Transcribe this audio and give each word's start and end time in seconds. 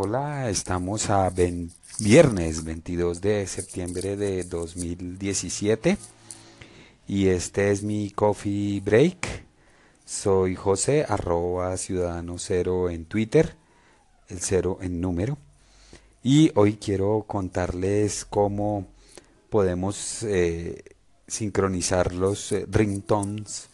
Hola, 0.00 0.48
estamos 0.48 1.10
a 1.10 1.28
viernes 1.98 2.62
22 2.62 3.20
de 3.20 3.44
septiembre 3.48 4.16
de 4.16 4.44
2017 4.44 5.98
y 7.08 7.26
este 7.26 7.72
es 7.72 7.82
mi 7.82 8.12
coffee 8.12 8.78
break. 8.78 9.44
Soy 10.04 10.54
José, 10.54 11.04
arroba 11.08 11.76
ciudadano 11.76 12.38
cero 12.38 12.90
en 12.90 13.06
Twitter, 13.06 13.56
el 14.28 14.38
cero 14.38 14.78
en 14.82 15.00
número. 15.00 15.36
Y 16.22 16.52
hoy 16.54 16.74
quiero 16.76 17.24
contarles 17.26 18.24
cómo 18.24 18.86
podemos 19.50 20.22
eh, 20.22 20.80
sincronizar 21.26 22.14
los 22.14 22.52
eh, 22.52 22.66
ringtones 22.70 23.68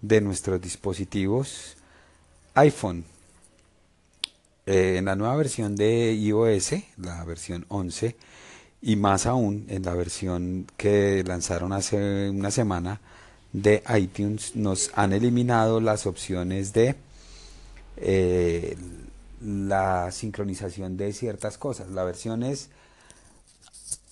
de 0.00 0.22
nuestros 0.22 0.58
dispositivos 0.58 1.76
iPhone 2.54 3.04
eh, 4.66 4.96
en 4.98 5.04
la 5.04 5.16
nueva 5.16 5.36
versión 5.36 5.76
de 5.76 6.12
iOS, 6.12 6.74
la 6.96 7.24
versión 7.24 7.64
11, 7.68 8.16
y 8.82 8.96
más 8.96 9.26
aún 9.26 9.66
en 9.68 9.82
la 9.84 9.94
versión 9.94 10.66
que 10.76 11.24
lanzaron 11.24 11.72
hace 11.72 12.30
una 12.30 12.50
semana 12.50 13.00
de 13.52 13.82
iTunes, 13.96 14.54
nos 14.56 14.90
han 14.94 15.12
eliminado 15.12 15.80
las 15.80 16.06
opciones 16.06 16.72
de 16.72 16.96
eh, 17.96 18.76
la 19.40 20.10
sincronización 20.12 20.96
de 20.96 21.12
ciertas 21.12 21.58
cosas. 21.58 21.90
La 21.90 22.04
versión 22.04 22.42
es 22.42 22.70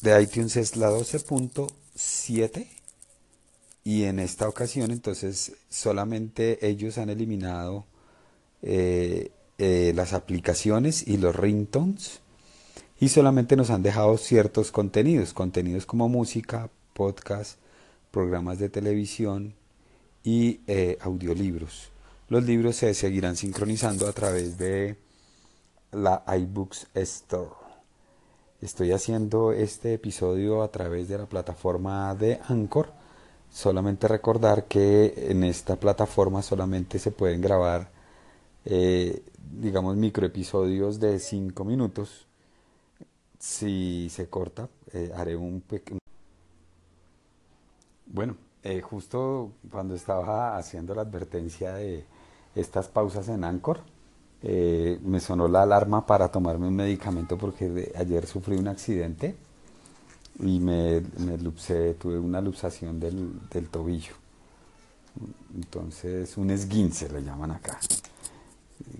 de 0.01 0.23
iTunes 0.23 0.57
es 0.57 0.77
la 0.77 0.91
12.7 0.91 2.69
y 3.85 4.05
en 4.05 4.19
esta 4.19 4.49
ocasión 4.49 4.91
entonces 4.91 5.53
solamente 5.69 6.67
ellos 6.67 6.99
han 6.99 7.11
eliminado 7.11 7.87
eh, 8.63 9.31
eh, 9.59 9.93
las 9.95 10.13
aplicaciones 10.13 11.07
y 11.07 11.17
los 11.17 11.37
ringtones 11.37 12.21
y 12.99 13.09
solamente 13.09 13.57
nos 13.57 13.71
han 13.71 13.83
dejado 13.83 14.17
ciertos 14.17 14.71
contenidos, 14.71 15.35
contenidos 15.35 15.87
como 15.87 16.09
música, 16.09 16.71
podcast, 16.93 17.59
programas 18.11 18.59
de 18.59 18.69
televisión 18.69 19.55
y 20.23 20.61
eh, 20.67 20.99
audiolibros. 21.01 21.91
Los 22.29 22.45
libros 22.45 22.77
se 22.77 22.95
seguirán 22.95 23.37
sincronizando 23.37 24.09
a 24.09 24.13
través 24.13 24.57
de 24.57 24.97
la 25.93 26.25
iBooks 26.27 26.87
Store. 26.95 27.51
Estoy 28.61 28.93
haciendo 28.93 29.53
este 29.53 29.95
episodio 29.95 30.63
a 30.63 30.69
través 30.71 31.09
de 31.09 31.19
la 31.19 31.27
plataforma 31.27 32.15
de 32.15 32.41
Anchor. 32.49 32.93
Solamente 33.53 34.09
recordar 34.09 34.65
que 34.65 35.13
en 35.29 35.45
esta 35.45 35.77
plataforma 35.77 36.43
solamente 36.43 36.99
se 36.99 37.11
pueden 37.11 37.43
grabar 37.43 37.94
eh, 38.65 39.23
digamos, 39.53 39.97
microepisodios 39.97 41.01
de 41.01 41.19
5 41.19 41.65
minutos. 41.65 42.27
Si 43.39 44.09
se 44.11 44.29
corta, 44.29 44.69
eh, 44.93 45.13
haré 45.15 45.37
un 45.37 45.61
pequeño... 45.61 45.99
Bueno, 48.07 48.37
eh, 48.63 48.81
justo 48.81 49.53
cuando 49.71 49.95
estaba 49.95 50.57
haciendo 50.57 50.95
la 50.95 51.03
advertencia 51.03 51.75
de 51.75 52.05
estas 52.55 52.89
pausas 52.89 53.29
en 53.29 53.45
Anchor, 53.45 53.81
eh, 54.43 54.99
me 55.03 55.21
sonó 55.21 55.49
la 55.49 55.63
alarma 55.63 56.07
para 56.07 56.31
tomarme 56.31 56.69
un 56.69 56.77
medicamento 56.77 57.37
porque 57.37 57.93
ayer 57.97 58.27
sufrí 58.27 58.57
un 58.57 58.69
accidente 58.69 59.37
y 60.41 60.61
me, 60.61 61.03
me 61.19 61.39
tuve 61.39 62.19
una 62.19 62.41
luxación 62.41 63.01
del, 63.01 63.49
del 63.51 63.69
tobillo. 63.69 64.15
Entonces, 65.55 66.37
un 66.37 66.51
esguince 66.51 67.09
le 67.09 67.23
llaman 67.23 67.53
acá 67.53 67.79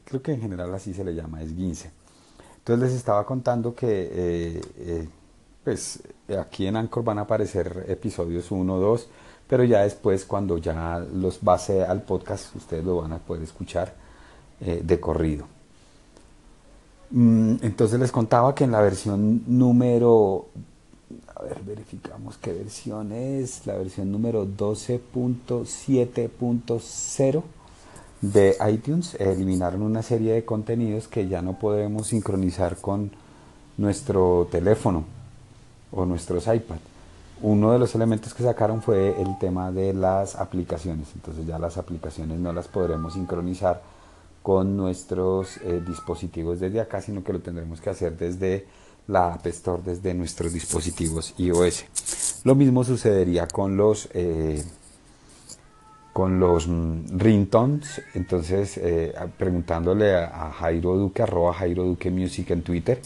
creo 0.05 0.23
que 0.23 0.33
en 0.33 0.41
general 0.41 0.73
así 0.75 0.95
se 0.95 1.05
le 1.05 1.15
llama, 1.15 1.43
esguince. 1.43 1.91
Entonces 2.59 2.89
les 2.89 2.97
estaba 2.97 3.25
contando 3.27 3.75
que 3.75 4.11
eh, 4.13 4.61
eh, 4.79 5.09
pues 5.63 6.01
aquí 6.39 6.67
en 6.67 6.77
Anchor 6.77 7.05
van 7.05 7.19
a 7.19 7.23
aparecer 7.23 7.87
episodios 7.89 8.51
1, 8.51 8.79
2, 8.79 9.09
pero 9.49 9.65
ya 9.65 9.83
después 9.83 10.25
cuando 10.25 10.59
ya 10.59 10.99
los 10.99 11.43
base 11.43 11.85
al 11.85 12.03
podcast 12.03 12.55
ustedes 12.57 12.85
lo 12.85 12.97
van 12.99 13.13
a 13.13 13.19
poder 13.19 13.43
escuchar 13.43 13.95
eh, 14.61 14.81
de 14.85 15.01
corrido. 15.01 15.47
Mm, 17.11 17.57
entonces 17.63 18.01
les 18.01 18.11
contaba 18.11 18.55
que 18.55 18.65
en 18.65 18.73
la 18.73 18.81
versión 18.81 19.43
número, 19.47 20.47
a 21.35 21.43
ver, 21.43 21.61
verificamos 21.63 22.39
qué 22.39 22.53
versión 22.53 23.13
es, 23.13 23.67
la 23.67 23.75
versión 23.75 24.11
número 24.11 24.47
12.7.0 24.47 27.43
de 28.33 28.57
iTunes 28.71 29.15
eliminaron 29.21 29.83
una 29.83 30.03
serie 30.03 30.33
de 30.33 30.45
contenidos 30.45 31.09
que 31.09 31.29
ya 31.29 31.43
no 31.43 31.59
podemos 31.59 32.09
sincronizar 32.09 32.77
con 32.77 33.11
nuestro 33.77 34.49
teléfono 34.51 35.05
o 35.93 36.07
nuestros 36.07 36.47
iPad. 36.47 36.79
Uno 37.43 37.73
de 37.73 37.79
los 37.79 37.95
elementos 37.95 38.33
que 38.33 38.43
sacaron 38.43 38.81
fue 38.81 39.21
el 39.21 39.39
tema 39.39 39.71
de 39.71 39.93
las 39.93 40.37
aplicaciones. 40.37 41.09
Entonces 41.15 41.47
ya 41.47 41.59
las 41.59 41.77
aplicaciones 41.77 42.39
no 42.39 42.53
las 42.53 42.69
podremos 42.69 43.15
sincronizar 43.15 43.83
con 44.43 44.77
nuestros 44.77 45.59
eh, 45.59 45.83
dispositivos 45.87 46.61
desde 46.61 46.81
acá, 46.81 47.03
sino 47.03 47.23
que 47.23 47.33
lo 47.33 47.41
tendremos 47.41 47.81
que 47.81 47.91
hacer 47.91 48.17
desde 48.17 48.67
la 49.07 49.35
App 49.35 49.47
Store, 49.49 49.83
desde 49.85 50.15
nuestros 50.15 50.53
dispositivos 50.53 51.35
iOS. 51.37 51.85
Lo 52.45 52.55
mismo 52.55 52.85
sucedería 52.85 53.47
con 53.47 53.77
los 53.77 54.09
eh, 54.15 54.63
con 56.15 56.39
los 56.39 56.69
mm, 56.69 57.19
ringtones, 57.19 58.01
entonces 58.15 58.79
eh, 58.79 59.13
preguntándole 59.37 60.15
a, 60.15 60.53
Jairo 60.53 60.97
Duque, 60.97 61.23
arroba 61.23 61.53
Jairo 61.53 61.83
Duque 61.83 62.09
Music 62.09 62.53
en 62.53 62.63
Twitter, 62.63 63.01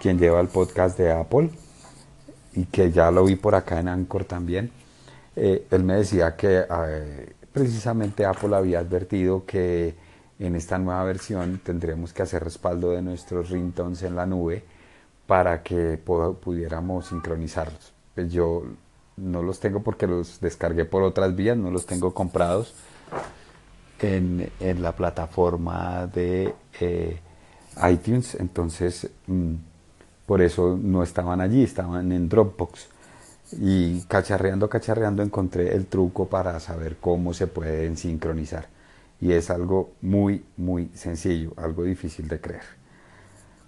quien 0.00 0.16
lleva 0.16 0.40
el 0.40 0.46
podcast 0.46 0.96
de 0.96 1.10
Apple 1.10 1.50
y 2.54 2.66
que 2.66 2.92
ya 2.92 3.10
lo 3.10 3.24
vi 3.24 3.34
por 3.34 3.56
acá 3.56 3.80
en 3.80 3.88
Anchor 3.88 4.24
también, 4.24 4.70
eh, 5.34 5.66
él 5.72 5.82
me 5.82 5.96
decía 5.96 6.36
que 6.36 6.64
precisamente 7.52 8.24
Apple 8.24 8.54
había 8.54 8.78
advertido 8.78 9.44
que 9.44 9.96
en 10.38 10.54
esta 10.54 10.78
nueva 10.78 11.02
versión 11.02 11.60
tendremos 11.64 12.12
que 12.12 12.22
hacer 12.22 12.44
respaldo 12.44 12.92
de 12.92 13.02
nuestros 13.02 13.50
ringtones 13.50 14.04
en 14.04 14.14
la 14.14 14.24
nube 14.24 14.62
para 15.26 15.64
que 15.64 15.98
pudiéramos 15.98 17.06
sincronizarlos. 17.06 17.92
Pues 18.14 18.32
yo 18.32 18.62
no 19.16 19.42
los 19.42 19.60
tengo 19.60 19.82
porque 19.82 20.06
los 20.06 20.40
descargué 20.40 20.84
por 20.84 21.02
otras 21.02 21.34
vías, 21.34 21.56
no 21.56 21.70
los 21.70 21.86
tengo 21.86 22.14
comprados 22.14 22.74
en, 24.00 24.50
la 24.82 24.92
plataforma 24.92 26.06
de 26.06 26.54
eh, 26.80 27.20
iTunes, 27.90 28.34
entonces 28.34 29.08
mm, 29.26 29.54
por 30.26 30.42
eso 30.42 30.78
no 30.80 31.02
estaban 31.02 31.40
allí, 31.40 31.62
estaban 31.62 32.12
en 32.12 32.28
Dropbox. 32.28 32.88
Y 33.60 34.00
cacharreando, 34.02 34.68
cacharreando 34.68 35.22
encontré 35.22 35.74
el 35.74 35.86
truco 35.86 36.26
para 36.26 36.58
saber 36.58 36.96
cómo 36.98 37.34
se 37.34 37.46
pueden 37.46 37.96
sincronizar. 37.98 38.66
Y 39.20 39.32
es 39.32 39.50
algo 39.50 39.92
muy, 40.00 40.44
muy 40.56 40.90
sencillo, 40.94 41.52
algo 41.56 41.84
difícil 41.84 42.28
de 42.28 42.40
creer. 42.40 42.81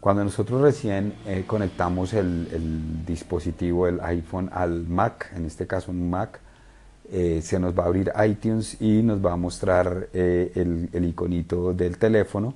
Cuando 0.05 0.23
nosotros 0.23 0.61
recién 0.61 1.15
eh, 1.25 1.45
conectamos 1.47 2.13
el, 2.13 3.07
dispositivo, 3.07 3.89
el 3.89 4.01
iPhone 4.03 4.51
al 4.53 4.87
Mac, 4.87 5.33
en 5.35 5.47
este 5.47 5.67
caso 5.67 5.93
un 5.93 6.11
Mac, 6.11 6.41
eh, 7.11 7.41
se 7.43 7.59
nos 7.59 7.73
va 7.73 7.85
a 7.85 7.87
abrir 7.87 8.13
iTunes 8.23 8.79
y 8.83 9.01
nos 9.01 9.25
va 9.25 9.33
a 9.33 9.37
mostrar 9.37 10.11
eh, 10.13 10.53
el, 10.57 11.05
iconito 11.07 11.73
del 11.73 11.97
teléfono. 11.97 12.53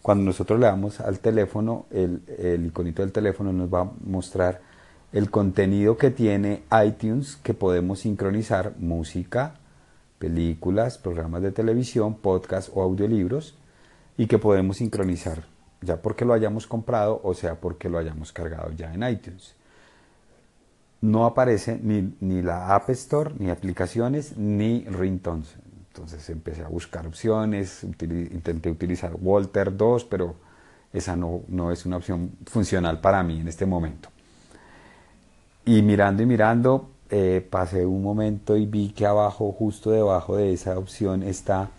Cuando 0.00 0.24
nosotros 0.24 0.58
le 0.58 0.64
damos 0.64 1.00
al 1.00 1.18
teléfono, 1.18 1.84
el, 1.90 2.22
el 2.38 2.64
iconito 2.64 3.02
del 3.02 3.12
teléfono 3.12 3.52
nos 3.52 3.68
va 3.68 3.82
a 3.82 3.90
mostrar 4.06 4.62
el 5.12 5.30
contenido 5.30 5.98
que 5.98 6.10
tiene 6.10 6.62
iTunes 6.82 7.36
que 7.36 7.52
podemos 7.52 7.98
sincronizar, 8.00 8.72
música, 8.78 9.56
películas, 10.18 10.96
programas 10.96 11.42
de 11.42 11.52
televisión, 11.52 12.14
podcast 12.14 12.70
o 12.72 12.80
audiolibros 12.80 13.54
y 14.16 14.28
que 14.28 14.38
podemos 14.38 14.78
sincronizar 14.78 15.55
ya 15.80 16.00
porque 16.00 16.24
lo 16.24 16.32
hayamos 16.32 16.66
comprado 16.66 17.20
o 17.22 17.34
sea 17.34 17.60
porque 17.60 17.88
lo 17.88 17.98
hayamos 17.98 18.32
cargado 18.32 18.72
ya 18.72 18.92
en 18.92 19.02
iTunes. 19.02 19.54
No 21.00 21.26
aparece 21.26 21.78
ni, 21.82 22.14
ni 22.20 22.42
la 22.42 22.74
App 22.74 22.88
Store, 22.90 23.32
ni 23.38 23.50
aplicaciones, 23.50 24.36
ni 24.36 24.84
ringtones. 24.84 25.54
Entonces 25.88 26.28
empecé 26.30 26.62
a 26.62 26.68
buscar 26.68 27.06
opciones, 27.06 27.84
intenté 27.84 28.70
utilizar 28.70 29.12
Walter 29.18 29.76
2, 29.76 30.04
pero 30.04 30.36
esa 30.92 31.16
no, 31.16 31.42
no 31.48 31.70
es 31.72 31.86
una 31.86 31.98
opción 31.98 32.32
funcional 32.46 33.00
para 33.00 33.22
mí 33.22 33.40
en 33.40 33.48
este 33.48 33.66
momento. 33.66 34.08
Y 35.64 35.82
mirando 35.82 36.22
y 36.22 36.26
mirando, 36.26 36.90
eh, 37.10 37.46
pasé 37.48 37.86
un 37.86 38.02
momento 38.02 38.56
y 38.56 38.66
vi 38.66 38.90
que 38.90 39.06
abajo, 39.06 39.52
justo 39.52 39.90
debajo 39.90 40.36
de 40.36 40.52
esa 40.52 40.78
opción, 40.78 41.22
está 41.22 41.70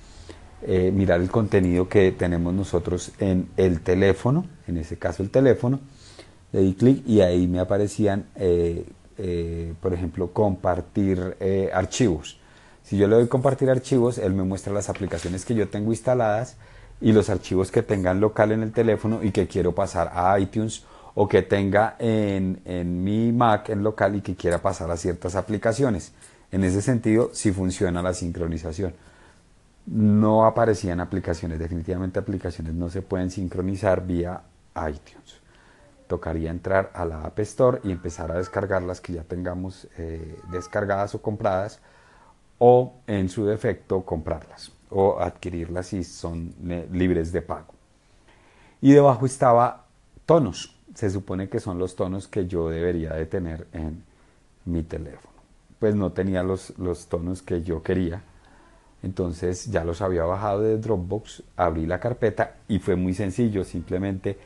eh, 0.63 0.91
mirar 0.91 1.21
el 1.21 1.29
contenido 1.29 1.87
que 1.87 2.11
tenemos 2.11 2.53
nosotros 2.53 3.11
en 3.19 3.47
el 3.57 3.81
teléfono, 3.81 4.45
en 4.67 4.77
ese 4.77 4.97
caso 4.97 5.21
el 5.21 5.29
teléfono, 5.29 5.79
le 6.51 6.61
di 6.61 6.73
clic 6.73 7.07
y 7.07 7.21
ahí 7.21 7.47
me 7.47 7.59
aparecían, 7.59 8.25
eh, 8.35 8.85
eh, 9.19 9.73
por 9.79 9.93
ejemplo, 9.93 10.33
compartir 10.33 11.37
archivos. 11.73 12.39
Si 12.83 12.97
yo 12.97 13.07
le 13.07 13.15
doy 13.17 13.27
compartir 13.27 13.69
archivos, 13.69 14.17
él 14.17 14.33
me 14.33 14.43
muestra 14.43 14.73
las 14.73 14.89
aplicaciones 14.89 15.45
que 15.45 15.53
yo 15.53 15.67
tengo 15.67 15.91
instaladas 15.91 16.57
y 17.01 17.11
los 17.11 17.29
archivos 17.29 17.69
que 17.69 17.83
tengan 17.83 18.19
local 18.19 18.51
en 18.51 18.63
el 18.63 18.71
teléfono 18.71 19.23
y 19.23 19.31
que 19.31 19.47
quiero 19.47 19.75
pasar 19.75 20.11
a 20.13 20.39
iTunes 20.39 20.83
o 21.13 21.27
que 21.27 21.43
tenga 21.43 21.95
en, 21.99 22.61
en 22.65 23.03
mi 23.03 23.31
Mac 23.31 23.69
en 23.69 23.83
local 23.83 24.15
y 24.15 24.21
que 24.21 24.35
quiera 24.35 24.59
pasar 24.61 24.89
a 24.89 24.97
ciertas 24.97 25.35
aplicaciones. 25.35 26.13
En 26.51 26.63
ese 26.63 26.81
sentido, 26.81 27.29
sí 27.33 27.51
funciona 27.51 28.01
la 28.01 28.13
sincronización. 28.13 28.93
No 29.87 30.45
aparecían 30.45 30.99
aplicaciones, 30.99 31.59
definitivamente 31.59 32.19
aplicaciones 32.19 32.73
no 32.73 32.89
se 32.89 33.01
pueden 33.01 33.31
sincronizar 33.31 34.05
vía 34.05 34.41
iTunes. 34.75 35.39
Tocaría 36.07 36.51
entrar 36.51 36.91
a 36.93 37.05
la 37.05 37.23
App 37.23 37.39
Store 37.39 37.79
y 37.83 37.91
empezar 37.91 38.31
a 38.31 38.37
descargar 38.37 38.83
las 38.83 38.99
que 38.99 39.13
ya 39.13 39.23
tengamos 39.23 39.87
eh, 39.97 40.37
descargadas 40.51 41.15
o 41.15 41.21
compradas 41.21 41.79
o 42.59 42.95
en 43.07 43.29
su 43.29 43.45
defecto 43.45 44.03
comprarlas 44.03 44.71
o 44.89 45.19
adquirirlas 45.19 45.87
si 45.87 46.03
son 46.03 46.53
eh, 46.67 46.87
libres 46.91 47.31
de 47.31 47.41
pago. 47.41 47.73
Y 48.81 48.91
debajo 48.91 49.25
estaba 49.25 49.85
tonos. 50.25 50.75
Se 50.95 51.09
supone 51.09 51.47
que 51.47 51.61
son 51.61 51.79
los 51.79 51.95
tonos 51.95 52.27
que 52.27 52.45
yo 52.47 52.69
debería 52.69 53.13
de 53.13 53.25
tener 53.25 53.67
en 53.71 54.03
mi 54.65 54.83
teléfono. 54.83 55.33
Pues 55.79 55.95
no 55.95 56.11
tenía 56.11 56.43
los, 56.43 56.77
los 56.77 57.07
tonos 57.07 57.41
que 57.41 57.63
yo 57.63 57.83
quería. 57.83 58.23
Entonces 59.03 59.65
ya 59.71 59.83
los 59.83 60.01
había 60.01 60.23
bajado 60.23 60.61
de 60.61 60.77
Dropbox, 60.77 61.43
abrí 61.55 61.85
la 61.85 61.99
carpeta 61.99 62.55
y 62.67 62.79
fue 62.79 62.95
muy 62.95 63.13
sencillo. 63.13 63.63
Simplemente 63.63 64.37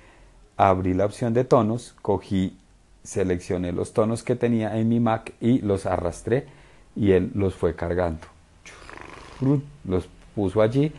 abrí 0.58 0.94
la 0.94 1.06
opción 1.06 1.34
de 1.34 1.44
tonos, 1.44 1.96
cogí, 2.02 2.58
seleccioné 3.04 3.72
los 3.72 3.94
tonos 3.94 4.24
que 4.24 4.36
tenía 4.36 4.78
en 4.78 4.90
mi 4.90 5.00
Mac 5.00 5.34
y 5.40 5.60
los 5.60 5.86
arrastré 5.86 6.46
y 6.96 7.12
él 7.12 7.32
los 7.34 7.56
fue 7.56 7.76
cargando. 7.76 8.28
Los 9.86 10.08
puso 10.36 10.62
allí, 10.62 10.92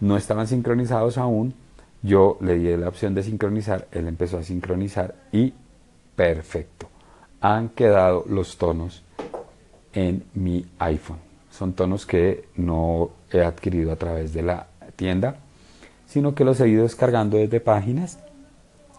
no 0.00 0.16
estaban 0.16 0.48
sincronizados 0.48 1.16
aún, 1.18 1.54
yo 2.02 2.38
le 2.40 2.58
di 2.58 2.76
la 2.76 2.88
opción 2.88 3.14
de 3.14 3.22
sincronizar, 3.22 3.86
él 3.92 4.08
empezó 4.08 4.38
a 4.38 4.42
sincronizar 4.42 5.14
y 5.32 5.54
perfecto. 6.16 6.88
Han 7.40 7.68
quedado 7.68 8.24
los 8.28 8.58
tonos 8.58 9.04
en 9.92 10.24
mi 10.34 10.66
iPhone. 10.78 11.33
Son 11.56 11.72
tonos 11.72 12.04
que 12.04 12.48
no 12.56 13.10
he 13.30 13.44
adquirido 13.44 13.92
a 13.92 13.96
través 13.96 14.32
de 14.32 14.42
la 14.42 14.66
tienda, 14.96 15.36
sino 16.04 16.34
que 16.34 16.44
los 16.44 16.60
he 16.60 16.68
ido 16.68 16.82
descargando 16.82 17.36
desde 17.36 17.60
páginas 17.60 18.18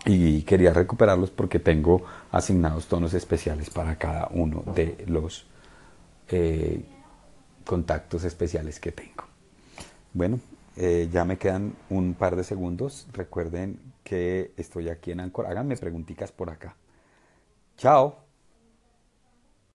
y 0.06 0.44
quería 0.44 0.72
recuperarlos 0.72 1.31
porque 1.31 1.60
tengo 1.60 2.06
asignados 2.31 2.86
tonos 2.86 3.13
especiales 3.13 3.69
para 3.69 3.98
cada 3.98 4.30
uno 4.31 4.63
de 4.74 5.04
los 5.06 5.46
eh, 6.30 6.86
contactos 7.66 8.24
especiales 8.24 8.80
que 8.80 8.94
tengo. 8.94 9.25
Bueno, 10.13 10.40
eh, 10.78 11.10
ya 11.12 11.25
me 11.25 11.38
quedan 11.38 11.74
un 11.90 12.13
par 12.13 12.38
de 12.38 12.46
segundos. 12.46 13.06
Recuerden 13.12 13.80
que 14.06 14.54
estoy 14.56 14.88
aquí 14.88 15.12
en 15.12 15.19
Anchor. 15.19 15.48
Háganme 15.48 15.75
preguntitas 15.75 16.31
por 16.31 16.50
acá. 16.50 16.78
Chao. 17.75 18.25